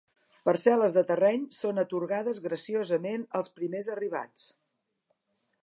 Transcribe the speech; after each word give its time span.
Parcel·les 0.47 0.93
de 0.95 1.03
terreny 1.09 1.43
són 1.57 1.81
atorgades 1.83 2.39
graciosament 2.47 3.27
als 3.41 3.53
primers 3.61 3.91
arribats. 3.97 4.47